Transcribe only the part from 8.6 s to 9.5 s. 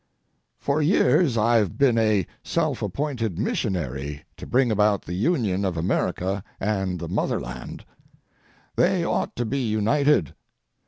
They ought to